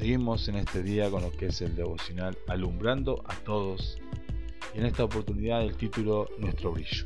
Seguimos 0.00 0.48
en 0.48 0.54
este 0.54 0.82
día 0.82 1.10
con 1.10 1.20
lo 1.20 1.30
que 1.30 1.48
es 1.48 1.60
el 1.60 1.76
devocional 1.76 2.38
Alumbrando 2.48 3.22
a 3.26 3.34
todos 3.34 3.98
y 4.74 4.78
en 4.78 4.86
esta 4.86 5.04
oportunidad 5.04 5.62
el 5.62 5.76
título 5.76 6.26
Nuestro 6.38 6.72
brillo. 6.72 7.04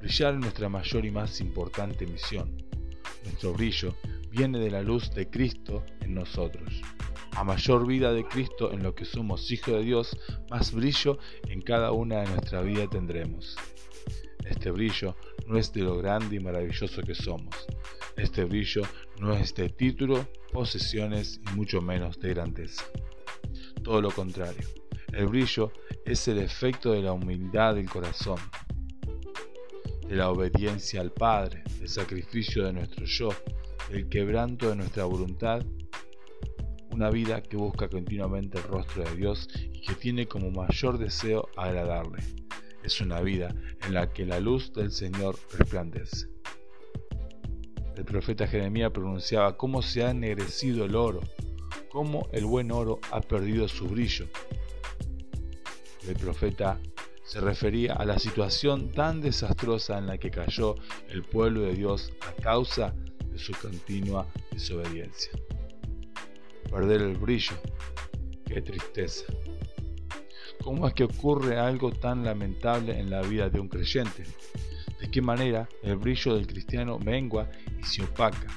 Brillar 0.00 0.34
es 0.34 0.40
nuestra 0.40 0.68
mayor 0.68 1.04
y 1.04 1.12
más 1.12 1.40
importante 1.40 2.04
misión. 2.04 2.60
Nuestro 3.22 3.52
brillo 3.52 3.94
viene 4.32 4.58
de 4.58 4.72
la 4.72 4.82
luz 4.82 5.14
de 5.14 5.30
Cristo 5.30 5.84
en 6.00 6.14
nosotros. 6.14 6.82
A 7.36 7.44
mayor 7.44 7.86
vida 7.86 8.12
de 8.12 8.24
Cristo 8.24 8.72
en 8.72 8.82
lo 8.82 8.96
que 8.96 9.04
somos 9.04 9.48
hijos 9.52 9.74
de 9.74 9.84
Dios, 9.84 10.18
más 10.50 10.72
brillo 10.72 11.20
en 11.46 11.62
cada 11.62 11.92
una 11.92 12.22
de 12.22 12.26
nuestra 12.26 12.62
vida 12.62 12.90
tendremos. 12.90 13.54
Este 14.46 14.70
brillo 14.70 15.16
no 15.46 15.58
es 15.58 15.72
de 15.72 15.82
lo 15.82 15.96
grande 15.96 16.36
y 16.36 16.40
maravilloso 16.40 17.02
que 17.02 17.14
somos. 17.14 17.54
Este 18.16 18.44
brillo 18.44 18.82
no 19.20 19.34
es 19.34 19.54
de 19.54 19.68
título, 19.68 20.26
posesiones 20.52 21.40
y 21.44 21.56
mucho 21.56 21.80
menos 21.80 22.18
de 22.20 22.30
grandeza. 22.30 22.84
Todo 23.82 24.00
lo 24.00 24.10
contrario. 24.10 24.66
El 25.12 25.26
brillo 25.26 25.72
es 26.04 26.28
el 26.28 26.38
efecto 26.38 26.92
de 26.92 27.02
la 27.02 27.12
humildad 27.12 27.74
del 27.74 27.90
corazón, 27.90 28.38
de 30.08 30.14
la 30.14 30.30
obediencia 30.30 31.00
al 31.00 31.12
Padre, 31.12 31.64
del 31.78 31.88
sacrificio 31.88 32.64
de 32.64 32.72
nuestro 32.72 33.04
yo, 33.04 33.30
del 33.90 34.08
quebranto 34.08 34.68
de 34.68 34.76
nuestra 34.76 35.04
voluntad, 35.04 35.64
una 36.90 37.10
vida 37.10 37.42
que 37.42 37.56
busca 37.56 37.88
continuamente 37.88 38.58
el 38.58 38.64
rostro 38.64 39.04
de 39.04 39.16
Dios 39.16 39.48
y 39.72 39.80
que 39.80 39.94
tiene 39.94 40.26
como 40.26 40.50
mayor 40.50 40.98
deseo 40.98 41.48
agradarle 41.56 42.45
es 42.86 43.00
una 43.00 43.20
vida 43.20 43.52
en 43.84 43.94
la 43.94 44.12
que 44.12 44.24
la 44.24 44.38
luz 44.38 44.72
del 44.72 44.92
Señor 44.92 45.36
resplandece. 45.58 46.28
El 47.96 48.04
profeta 48.04 48.46
Jeremías 48.46 48.92
pronunciaba 48.92 49.56
cómo 49.56 49.82
se 49.82 50.04
ha 50.04 50.10
ennegrecido 50.10 50.84
el 50.84 50.94
oro, 50.94 51.20
cómo 51.90 52.28
el 52.32 52.44
buen 52.44 52.70
oro 52.70 53.00
ha 53.10 53.20
perdido 53.20 53.66
su 53.66 53.88
brillo. 53.88 54.28
El 56.06 56.14
profeta 56.14 56.78
se 57.24 57.40
refería 57.40 57.94
a 57.94 58.04
la 58.04 58.20
situación 58.20 58.92
tan 58.92 59.20
desastrosa 59.20 59.98
en 59.98 60.06
la 60.06 60.18
que 60.18 60.30
cayó 60.30 60.76
el 61.08 61.24
pueblo 61.24 61.62
de 61.62 61.74
Dios 61.74 62.12
a 62.20 62.40
causa 62.40 62.94
de 63.32 63.38
su 63.38 63.52
continua 63.54 64.28
desobediencia. 64.52 65.32
Perder 66.70 67.02
el 67.02 67.16
brillo, 67.16 67.56
qué 68.46 68.62
tristeza. 68.62 69.24
¿Cómo 70.66 70.88
es 70.88 70.94
que 70.94 71.04
ocurre 71.04 71.60
algo 71.60 71.92
tan 71.92 72.24
lamentable 72.24 72.98
en 72.98 73.08
la 73.08 73.22
vida 73.22 73.48
de 73.48 73.60
un 73.60 73.68
creyente? 73.68 74.24
¿De 75.00 75.08
qué 75.08 75.22
manera 75.22 75.68
el 75.84 75.94
brillo 75.94 76.34
del 76.34 76.48
cristiano 76.48 76.98
mengua 76.98 77.48
y 77.78 77.84
se 77.84 78.02
opaca? 78.02 78.48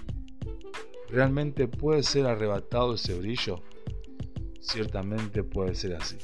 ¿Realmente 1.10 1.68
puede 1.68 2.02
ser 2.02 2.26
arrebatado 2.26 2.96
ese 2.96 3.14
brillo? 3.14 3.62
Ciertamente 4.60 5.44
puede 5.44 5.76
ser 5.76 5.98
así. 5.98 6.18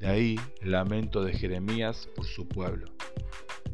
De 0.00 0.08
ahí 0.08 0.40
el 0.60 0.72
lamento 0.72 1.22
de 1.22 1.32
Jeremías 1.32 2.08
por 2.16 2.26
su 2.26 2.48
pueblo. 2.48 2.86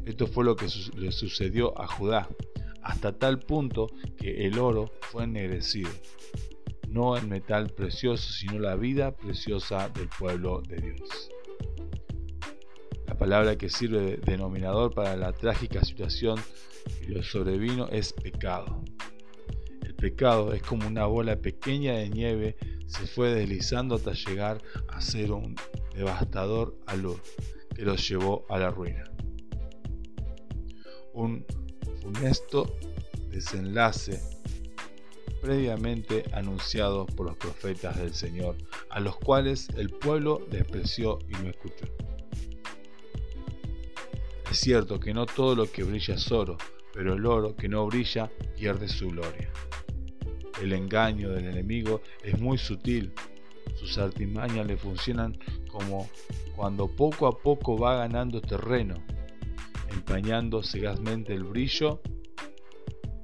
Esto 0.05 0.27
fue 0.27 0.45
lo 0.45 0.55
que 0.55 0.67
le 0.95 1.11
sucedió 1.11 1.75
a 1.81 1.87
Judá, 1.87 2.29
hasta 2.83 3.17
tal 3.17 3.39
punto 3.39 3.87
que 4.15 4.45
el 4.45 4.59
oro 4.59 4.91
fue 5.01 5.23
ennegrecido, 5.23 5.89
no 6.87 7.17
el 7.17 7.25
metal 7.25 7.71
precioso, 7.71 8.31
sino 8.31 8.59
la 8.59 8.75
vida 8.75 9.15
preciosa 9.15 9.89
del 9.89 10.07
pueblo 10.07 10.61
de 10.61 10.75
Dios. 10.75 11.30
La 13.21 13.27
palabra 13.27 13.55
que 13.55 13.69
sirve 13.69 14.01
de 14.01 14.17
denominador 14.17 14.95
para 14.95 15.15
la 15.15 15.31
trágica 15.31 15.85
situación 15.85 16.39
que 17.01 17.09
lo 17.09 17.21
sobrevino 17.21 17.87
es 17.89 18.13
pecado. 18.13 18.83
El 19.83 19.93
pecado 19.93 20.53
es 20.53 20.63
como 20.63 20.87
una 20.87 21.05
bola 21.05 21.35
pequeña 21.35 21.93
de 21.93 22.09
nieve, 22.09 22.57
se 22.87 23.05
fue 23.05 23.31
deslizando 23.31 23.93
hasta 23.93 24.13
llegar 24.13 24.59
a 24.87 24.99
ser 25.01 25.33
un 25.33 25.55
devastador 25.93 26.75
alud 26.87 27.15
que 27.75 27.83
los 27.83 28.09
llevó 28.09 28.43
a 28.49 28.57
la 28.57 28.71
ruina. 28.71 29.03
Un 31.13 31.45
funesto 32.01 32.75
desenlace 33.29 34.19
previamente 35.43 36.23
anunciado 36.33 37.05
por 37.05 37.27
los 37.27 37.37
profetas 37.37 37.99
del 37.99 38.15
Señor, 38.15 38.57
a 38.89 38.99
los 38.99 39.15
cuales 39.17 39.69
el 39.77 39.91
pueblo 39.91 40.41
despreció 40.49 41.19
y 41.29 41.33
no 41.33 41.49
escuchó. 41.51 41.85
Es 44.51 44.59
cierto 44.59 44.99
que 44.99 45.13
no 45.13 45.25
todo 45.25 45.55
lo 45.55 45.71
que 45.71 45.81
brilla 45.81 46.15
es 46.15 46.29
oro, 46.29 46.57
pero 46.93 47.13
el 47.13 47.25
oro 47.25 47.55
que 47.55 47.69
no 47.69 47.87
brilla 47.87 48.29
pierde 48.57 48.89
su 48.89 49.07
gloria. 49.07 49.49
El 50.61 50.73
engaño 50.73 51.29
del 51.29 51.45
enemigo 51.45 52.01
es 52.21 52.37
muy 52.37 52.57
sutil, 52.57 53.13
sus 53.75 53.97
artimañas 53.97 54.67
le 54.67 54.75
funcionan 54.75 55.39
como 55.69 56.09
cuando 56.53 56.93
poco 56.93 57.27
a 57.27 57.39
poco 57.39 57.77
va 57.77 57.95
ganando 57.95 58.41
terreno, 58.41 58.95
empañando 59.89 60.61
cegazmente 60.63 61.33
el 61.33 61.45
brillo 61.45 62.01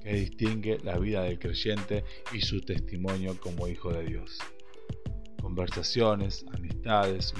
que 0.01 0.13
distingue 0.13 0.77
la 0.81 0.97
vida 0.97 1.23
del 1.23 1.39
creyente 1.39 2.05
y 2.31 2.39
su 2.39 2.61
testimonio 2.61 3.37
como 3.41 3.67
hijo 3.67 3.91
de 3.91 4.05
Dios. 4.05 4.37
Conversaciones, 5.41 6.45
amistades, 6.53 6.66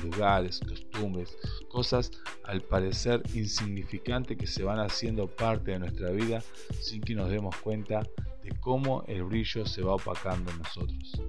lugares, 0.04 0.60
costumbres, 0.68 1.38
cosas 1.70 2.12
al 2.44 2.62
parecer 2.62 3.22
insignificantes 3.34 4.38
que 4.38 4.48
se 4.48 4.64
van 4.64 4.80
haciendo 4.80 5.28
parte 5.28 5.72
de 5.72 5.80
nuestra 5.80 6.12
vida 6.12 6.44
sin 6.80 7.02
que 7.02 7.16
nos 7.16 7.30
demos 7.30 7.56
cuenta 7.58 8.02
de 8.44 8.52
cómo 8.60 9.04
el 9.08 9.24
brillo 9.24 9.66
se 9.66 9.82
va 9.82 9.96
opacando 9.96 10.52
en 10.52 10.60
nosotros. 10.60 11.22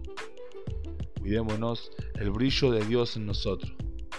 Cuidémonos 1.20 1.90
el 2.14 2.30
brillo 2.30 2.70
de 2.70 2.84
Dios 2.84 3.16
en 3.16 3.26
nosotros. 3.26 3.72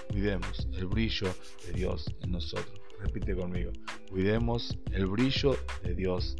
Cuidemos 0.09 0.67
el 0.73 0.85
brillo 0.87 1.27
de 1.65 1.73
Dios 1.73 2.05
en 2.21 2.31
nosotros. 2.31 2.79
Repite 2.99 3.35
conmigo. 3.35 3.71
Cuidemos 4.09 4.77
el 4.91 5.05
brillo 5.07 5.55
de 5.83 5.95
Dios 5.95 6.35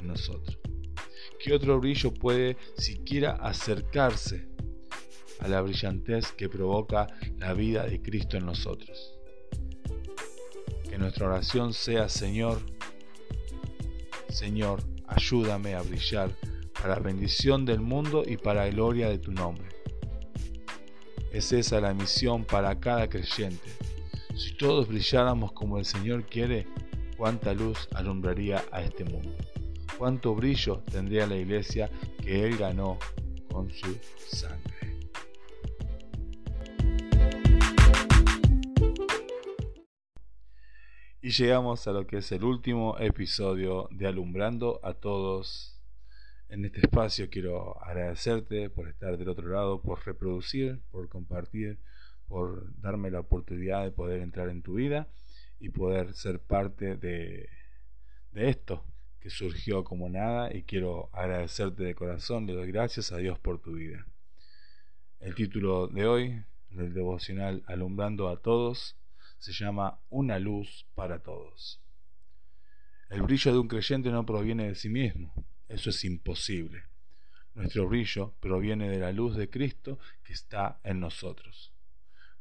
en 0.00 0.08
nosotros. 0.08 0.58
¿Qué 1.40 1.52
otro 1.52 1.78
brillo 1.78 2.12
puede 2.14 2.56
siquiera 2.76 3.32
acercarse 3.32 4.53
a 5.44 5.48
la 5.48 5.60
brillantez 5.60 6.32
que 6.32 6.48
provoca 6.48 7.06
la 7.36 7.52
vida 7.52 7.84
de 7.84 8.00
Cristo 8.00 8.38
en 8.38 8.46
nosotros? 8.46 9.14
Que 10.88 10.96
nuestra 10.96 11.26
oración 11.26 11.74
sea, 11.74 12.08
Señor, 12.08 12.60
Señor, 14.28 14.82
ayúdame 15.06 15.74
a 15.74 15.82
brillar 15.82 16.30
para 16.80 16.98
bendición 16.98 17.66
del 17.66 17.80
mundo 17.80 18.22
y 18.26 18.38
para 18.38 18.64
la 18.64 18.70
gloria 18.70 19.08
de 19.08 19.18
tu 19.18 19.32
nombre. 19.32 19.68
Es 21.30 21.52
esa 21.52 21.80
la 21.80 21.92
misión 21.92 22.44
para 22.44 22.80
cada 22.80 23.08
creyente. 23.08 23.70
Si 24.36 24.56
todos 24.56 24.88
brilláramos 24.88 25.52
como 25.52 25.78
el 25.78 25.84
Señor 25.84 26.24
quiere, 26.24 26.66
cuánta 27.16 27.52
luz 27.52 27.88
alumbraría 27.92 28.64
a 28.72 28.82
este 28.82 29.04
mundo 29.04 29.36
cuánto 29.96 30.34
brillo 30.34 30.82
tendría 30.90 31.26
la 31.26 31.36
iglesia 31.36 31.90
que 32.22 32.44
Él 32.44 32.56
ganó 32.56 32.98
con 33.50 33.70
su 33.70 33.96
sangre. 34.28 34.73
Y 41.24 41.30
llegamos 41.30 41.88
a 41.88 41.92
lo 41.92 42.06
que 42.06 42.18
es 42.18 42.32
el 42.32 42.44
último 42.44 42.98
episodio 42.98 43.88
de 43.90 44.06
Alumbrando 44.06 44.78
a 44.82 44.92
todos. 44.92 45.80
En 46.50 46.66
este 46.66 46.80
espacio 46.80 47.30
quiero 47.30 47.82
agradecerte 47.82 48.68
por 48.68 48.88
estar 48.88 49.16
del 49.16 49.30
otro 49.30 49.48
lado, 49.48 49.80
por 49.80 50.04
reproducir, 50.04 50.82
por 50.90 51.08
compartir, 51.08 51.78
por 52.28 52.78
darme 52.78 53.10
la 53.10 53.20
oportunidad 53.20 53.84
de 53.84 53.90
poder 53.90 54.20
entrar 54.20 54.50
en 54.50 54.60
tu 54.60 54.74
vida 54.74 55.08
y 55.58 55.70
poder 55.70 56.12
ser 56.12 56.40
parte 56.40 56.94
de, 56.98 57.48
esto, 58.34 58.84
que 59.18 59.30
surgió 59.30 59.82
como 59.82 60.10
nada 60.10 60.54
y 60.54 60.64
quiero 60.64 61.08
agradecerte 61.14 61.84
de 61.84 61.94
corazón, 61.94 62.44
le 62.44 62.52
doy 62.52 62.70
gracias 62.70 63.12
a 63.12 63.16
Dios 63.16 63.38
por 63.38 63.62
tu 63.62 63.76
vida. 63.76 64.06
El 65.20 65.34
título 65.34 65.86
de 65.86 66.06
hoy, 66.06 66.44
del 66.68 66.92
devocional 66.92 67.62
Alumbrando 67.66 68.28
a 68.28 68.42
Todos, 68.42 68.98
se 69.44 69.52
llama 69.52 70.00
Una 70.10 70.38
luz 70.38 70.86
para 70.94 71.18
todos. 71.20 71.80
El 73.10 73.22
brillo 73.22 73.52
de 73.52 73.58
un 73.58 73.68
creyente 73.68 74.10
no 74.10 74.24
proviene 74.24 74.68
de 74.68 74.74
sí 74.74 74.88
mismo, 74.88 75.32
eso 75.68 75.90
es 75.90 76.04
imposible. 76.04 76.84
Nuestro 77.54 77.88
brillo 77.88 78.34
proviene 78.40 78.88
de 78.88 78.98
la 78.98 79.12
luz 79.12 79.36
de 79.36 79.48
Cristo 79.48 79.98
que 80.22 80.32
está 80.32 80.80
en 80.82 81.00
nosotros. 81.00 81.72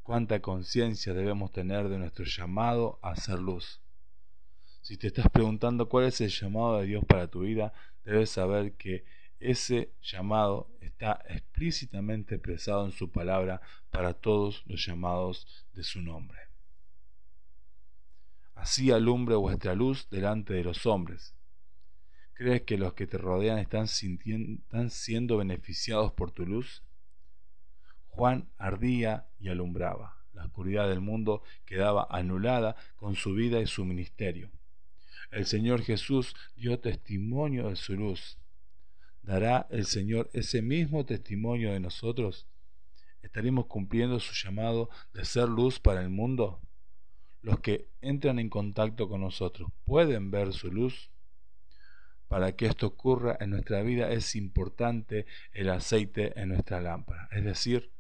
Cuánta 0.02 0.42
conciencia 0.42 1.14
debemos 1.14 1.52
tener 1.52 1.90
de 1.90 2.00
nuestro 2.00 2.26
llamado 2.26 3.00
a 3.02 3.16
ser 3.16 3.40
luz 3.40 3.84
si 4.84 4.98
te 4.98 5.08
estás 5.08 5.30
preguntando 5.30 5.88
cuál 5.88 6.06
es 6.06 6.20
el 6.20 6.30
llamado 6.30 6.80
de 6.80 6.88
Dios 6.88 7.06
para 7.06 7.28
tu 7.28 7.40
vida, 7.40 7.74
debes 8.04 8.32
saber 8.32 8.74
que 8.74 9.06
ese 9.40 9.94
llamado 10.02 10.70
está 10.82 11.24
explícitamente 11.30 12.36
expresado 12.36 12.86
en 12.86 12.92
su 12.92 13.10
palabra 13.10 13.62
para 13.92 14.14
todos 14.14 14.62
los 14.66 14.86
llamados 14.86 15.66
de 15.74 15.84
su 15.84 16.02
nombre. 16.02 16.38
Así 18.56 18.92
alumbre 18.92 19.36
vuestra 19.36 19.76
luz 19.76 20.08
delante 20.10 20.54
de 20.54 20.64
los 20.64 20.86
hombres. 20.86 21.36
¿Crees 22.34 22.64
que 22.64 22.78
los 22.78 22.94
que 22.94 23.08
te 23.08 23.18
rodean 23.18 23.60
están, 23.60 23.86
están 23.86 24.90
siendo 24.90 25.38
beneficiados 25.38 26.14
por 26.14 26.32
tu 26.32 26.46
luz? 26.46 26.84
Juan 28.08 28.50
ardía 28.58 29.28
y 29.40 29.50
alumbraba. 29.50 30.18
La 30.34 30.46
oscuridad 30.46 30.90
del 30.90 31.02
mundo 31.02 31.44
quedaba 31.66 32.08
anulada 32.10 32.76
con 32.96 33.16
su 33.16 33.34
vida 33.34 33.60
y 33.60 33.68
su 33.68 33.86
ministerio. 33.86 34.52
El 35.32 35.46
Señor 35.46 35.82
Jesús 35.84 36.36
dio 36.56 36.80
testimonio 36.80 37.70
de 37.70 37.76
su 37.76 37.96
luz. 37.96 38.38
¿Dará 39.22 39.68
el 39.70 39.86
Señor 39.86 40.30
ese 40.34 40.62
mismo 40.62 41.06
testimonio 41.06 41.72
de 41.72 41.80
nosotros? 41.80 42.48
¿Estaremos 43.22 43.68
cumpliendo 43.68 44.20
su 44.20 44.34
llamado 44.34 44.90
de 45.14 45.24
ser 45.24 45.48
luz 45.48 45.80
para 45.80 46.02
el 46.02 46.10
mundo? 46.10 46.62
¿Los 47.44 47.60
que 47.60 47.90
entran 48.02 48.40
en 48.40 48.50
contacto 48.50 49.10
con 49.10 49.20
nosotros 49.20 49.70
pueden 49.84 50.32
ver 50.32 50.54
su 50.54 50.72
luz? 50.72 51.12
Para 52.30 52.54
que 52.56 52.66
esto 52.68 52.88
ocurra 52.88 53.36
en 53.38 53.50
nuestra 53.50 53.82
vida 53.82 54.10
es 54.12 54.38
importante 54.38 55.26
el 55.52 55.70
aceite 55.70 56.40
en 56.40 56.50
nuestra 56.50 56.80
lámpara, 56.80 57.28
es 57.34 57.44
decir, 57.44 57.92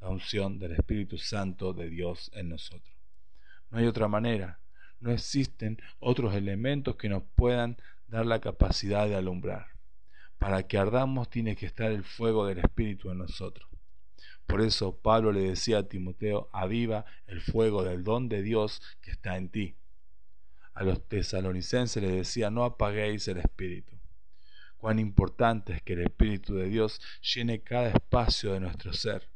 la 0.00 0.10
unción 0.10 0.60
del 0.60 0.72
Espíritu 0.72 1.18
Santo 1.18 1.72
de 1.72 1.90
Dios 1.90 2.30
en 2.34 2.50
nosotros. 2.50 2.94
No 3.68 3.78
hay 3.78 3.86
otra 3.86 4.06
manera, 4.06 4.60
no 5.00 5.10
existen 5.10 5.82
otros 5.98 6.32
elementos 6.32 6.94
que 6.94 7.08
nos 7.08 7.24
puedan 7.34 7.76
dar 8.06 8.26
la 8.26 8.40
capacidad 8.40 9.08
de 9.08 9.16
alumbrar. 9.16 9.66
Para 10.38 10.68
que 10.68 10.78
ardamos 10.78 11.28
tiene 11.28 11.56
que 11.56 11.66
estar 11.66 11.90
el 11.90 12.04
fuego 12.04 12.46
del 12.46 12.58
Espíritu 12.58 13.10
en 13.10 13.18
nosotros. 13.18 13.68
Por 14.46 14.60
eso 14.60 14.96
Pablo 15.00 15.32
le 15.32 15.40
decía 15.40 15.78
a 15.78 15.88
Timoteo, 15.88 16.48
aviva 16.52 17.06
el 17.26 17.40
fuego 17.40 17.82
del 17.82 18.04
don 18.04 18.28
de 18.28 18.42
Dios 18.42 18.82
que 19.00 19.10
está 19.10 19.36
en 19.36 19.48
ti. 19.48 19.76
A 20.74 20.82
los 20.82 21.06
tesalonicenses 21.08 22.02
les 22.02 22.12
decía, 22.12 22.50
no 22.50 22.64
apaguéis 22.64 23.28
el 23.28 23.38
Espíritu. 23.38 23.96
Cuán 24.76 24.98
importante 24.98 25.72
es 25.72 25.82
que 25.82 25.94
el 25.94 26.02
Espíritu 26.02 26.56
de 26.56 26.68
Dios 26.68 27.00
llene 27.22 27.62
cada 27.62 27.88
espacio 27.88 28.52
de 28.52 28.60
nuestro 28.60 28.92
ser. 28.92 29.30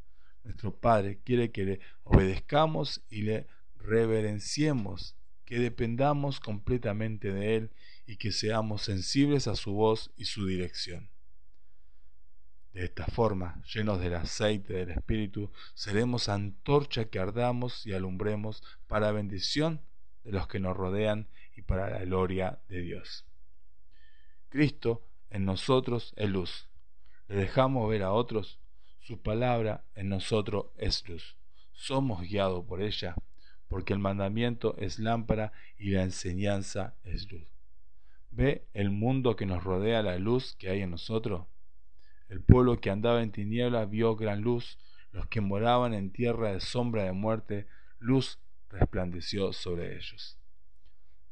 Nuestro 0.44 0.74
Padre 0.74 1.20
quiere 1.24 1.50
que 1.50 1.64
le 1.64 1.80
obedezcamos 2.04 3.02
y 3.08 3.22
le 3.22 3.46
reverenciemos, 3.76 5.16
que 5.44 5.58
dependamos 5.58 6.40
completamente 6.40 7.32
de 7.32 7.56
Él 7.56 7.70
y 8.06 8.16
que 8.16 8.32
seamos 8.32 8.82
sensibles 8.82 9.46
a 9.46 9.56
su 9.56 9.72
voz 9.72 10.10
y 10.16 10.26
su 10.26 10.46
dirección. 10.46 11.10
De 12.78 12.84
esta 12.84 13.06
forma, 13.06 13.60
llenos 13.74 13.98
del 13.98 14.14
aceite 14.14 14.72
del 14.72 14.90
Espíritu, 14.90 15.50
seremos 15.74 16.28
antorcha 16.28 17.06
que 17.06 17.18
ardamos 17.18 17.84
y 17.84 17.92
alumbremos 17.92 18.62
para 18.86 19.10
bendición 19.10 19.80
de 20.22 20.30
los 20.30 20.46
que 20.46 20.60
nos 20.60 20.76
rodean 20.76 21.26
y 21.56 21.62
para 21.62 21.90
la 21.90 22.04
gloria 22.04 22.60
de 22.68 22.82
Dios. 22.82 23.24
Cristo 24.48 25.02
en 25.28 25.44
nosotros 25.44 26.14
es 26.16 26.30
luz. 26.30 26.68
Le 27.26 27.34
dejamos 27.34 27.90
ver 27.90 28.04
a 28.04 28.12
otros. 28.12 28.60
Su 29.00 29.20
palabra 29.20 29.82
en 29.96 30.08
nosotros 30.08 30.66
es 30.76 31.02
luz. 31.08 31.34
Somos 31.72 32.20
guiados 32.20 32.64
por 32.64 32.80
ella, 32.80 33.16
porque 33.66 33.92
el 33.92 33.98
mandamiento 33.98 34.76
es 34.78 35.00
lámpara 35.00 35.50
y 35.78 35.90
la 35.90 36.04
enseñanza 36.04 36.94
es 37.02 37.28
luz. 37.28 37.48
¿Ve 38.30 38.68
el 38.72 38.90
mundo 38.90 39.34
que 39.34 39.46
nos 39.46 39.64
rodea 39.64 40.00
la 40.04 40.16
luz 40.16 40.54
que 40.54 40.70
hay 40.70 40.82
en 40.82 40.92
nosotros? 40.92 41.48
El 42.28 42.40
pueblo 42.40 42.80
que 42.80 42.90
andaba 42.90 43.22
en 43.22 43.32
tinieblas 43.32 43.88
vio 43.88 44.16
gran 44.16 44.42
luz, 44.42 44.78
los 45.12 45.26
que 45.26 45.40
moraban 45.40 45.94
en 45.94 46.10
tierra 46.12 46.52
de 46.52 46.60
sombra 46.60 47.04
de 47.04 47.12
muerte, 47.12 47.66
luz 47.98 48.38
resplandeció 48.68 49.52
sobre 49.52 49.96
ellos. 49.96 50.38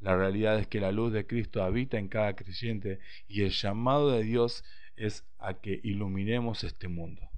La 0.00 0.16
realidad 0.16 0.58
es 0.58 0.66
que 0.66 0.80
la 0.80 0.92
luz 0.92 1.12
de 1.12 1.26
Cristo 1.26 1.62
habita 1.62 1.98
en 1.98 2.08
cada 2.08 2.34
creyente 2.34 3.00
y 3.28 3.42
el 3.42 3.50
llamado 3.50 4.10
de 4.10 4.22
Dios 4.22 4.64
es 4.96 5.24
a 5.38 5.54
que 5.54 5.80
iluminemos 5.82 6.64
este 6.64 6.88
mundo. 6.88 7.28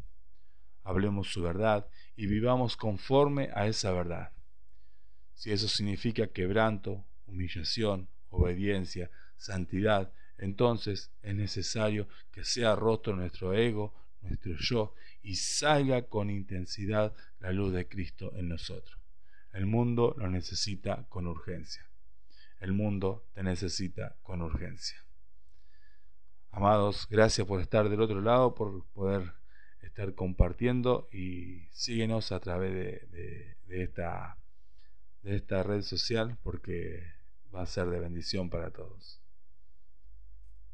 Hablemos 0.84 1.28
su 1.28 1.42
verdad 1.42 1.86
y 2.16 2.26
vivamos 2.26 2.76
conforme 2.76 3.50
a 3.54 3.66
esa 3.66 3.92
verdad. 3.92 4.32
Si 5.34 5.52
eso 5.52 5.68
significa 5.68 6.28
quebranto, 6.28 7.04
humillación, 7.26 8.08
obediencia, 8.30 9.10
santidad, 9.36 10.12
entonces 10.38 11.12
es 11.22 11.34
necesario 11.34 12.08
que 12.30 12.44
sea 12.44 12.76
roto 12.76 13.14
nuestro 13.14 13.54
ego, 13.54 13.92
nuestro 14.22 14.54
yo, 14.56 14.94
y 15.22 15.34
salga 15.36 16.02
con 16.02 16.30
intensidad 16.30 17.14
la 17.40 17.52
luz 17.52 17.72
de 17.72 17.88
Cristo 17.88 18.32
en 18.36 18.48
nosotros. 18.48 18.98
El 19.52 19.66
mundo 19.66 20.14
lo 20.16 20.28
necesita 20.28 21.04
con 21.08 21.26
urgencia. 21.26 21.88
El 22.60 22.72
mundo 22.72 23.26
te 23.34 23.42
necesita 23.42 24.16
con 24.22 24.42
urgencia. 24.42 25.04
Amados, 26.50 27.06
gracias 27.08 27.46
por 27.46 27.60
estar 27.60 27.88
del 27.88 28.00
otro 28.00 28.20
lado, 28.20 28.54
por 28.54 28.84
poder 28.86 29.32
estar 29.80 30.14
compartiendo 30.14 31.08
y 31.12 31.68
síguenos 31.70 32.32
a 32.32 32.40
través 32.40 32.72
de, 33.10 33.56
esta, 33.68 34.38
de 35.22 35.36
esta 35.36 35.62
red 35.62 35.82
social 35.82 36.38
porque 36.42 37.02
va 37.54 37.62
a 37.62 37.66
ser 37.66 37.86
de 37.90 38.00
bendición 38.00 38.50
para 38.50 38.70
todos. 38.70 39.20